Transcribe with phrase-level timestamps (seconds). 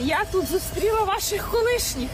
[0.00, 2.10] Я тут зустріла ваших колишніх.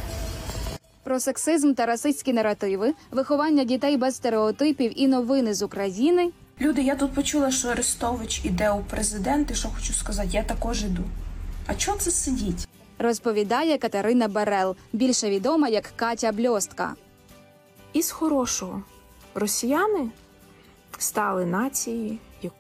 [1.03, 6.31] Про сексизм та расистські наративи, виховання дітей без стереотипів і новини з України.
[6.61, 9.55] Люди, я тут почула, що Арестович іде у президенти.
[9.55, 11.03] Що хочу сказати, я також іду.
[11.67, 12.69] А чого це сидіть?
[12.99, 16.95] Розповідає Катерина Берел, більше відома як Катя Бльостка.
[17.93, 18.83] Із хорошого
[19.35, 20.11] росіяни
[20.99, 22.57] стали нацією яку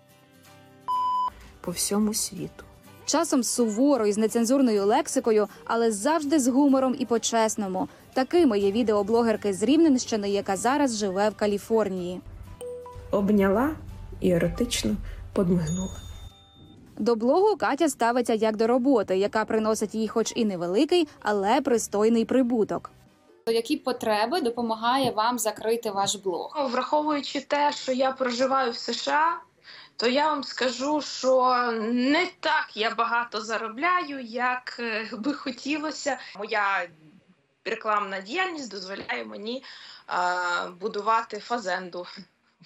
[1.61, 2.65] по всьому світу.
[3.05, 7.89] Часом суворо і з нецензурною лексикою, але завжди з гумором і по-чесному.
[8.15, 12.21] Такими є відеоблогерки з Рівненщини, яка зараз живе в Каліфорнії.
[13.11, 13.71] Обняла
[14.21, 14.97] і еротично
[15.33, 15.97] подмигнула.
[16.99, 22.25] До блогу Катя ставиться як до роботи, яка приносить їй, хоч і невеликий, але пристойний
[22.25, 22.91] прибуток.
[23.47, 26.69] Які потреби допомагає вам закрити ваш блог?
[26.73, 29.37] Враховуючи те, що я проживаю в США,
[29.97, 36.19] то я вам скажу, що не так я багато заробляю, як е, би хотілося.
[36.37, 36.89] Моя
[37.65, 39.65] рекламна діяльність дозволяє мені
[40.09, 40.15] е,
[40.81, 42.07] будувати фазенду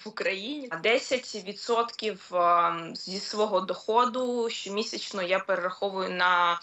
[0.05, 0.69] в Україні.
[0.69, 6.59] 10% е, зі свого доходу щомісячно я перераховую на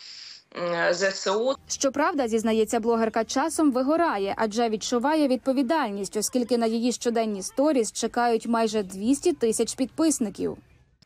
[0.90, 1.56] ЗСУ.
[1.68, 8.82] Щоправда, зізнається блогерка, часом вигорає, адже відчуває відповідальність, оскільки на її щоденні сторіс чекають майже
[8.82, 10.56] 200 тисяч підписників.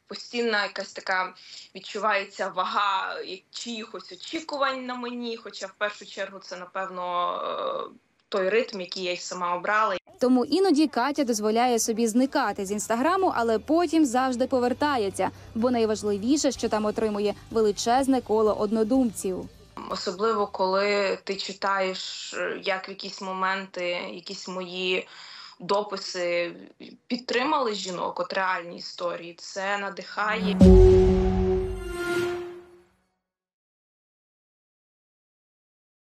[0.07, 1.34] постійна якась така
[1.75, 3.17] відчувається вага
[3.51, 5.37] чиїхось очікувань на мені.
[5.37, 9.97] Хоча в першу чергу це напевно е, той ритм, який я й сама обрала.
[10.19, 16.69] Тому іноді Катя дозволяє собі зникати з інстаграму, але потім завжди повертається, бо найважливіше, що
[16.69, 19.48] там отримує величезне коло однодумців.
[19.91, 25.08] Особливо коли ти читаєш, е, як в якісь моменти, якісь мої
[25.61, 26.53] дописи
[27.06, 29.34] підтримали жінок, от реальні історії.
[29.39, 30.56] Це надихає.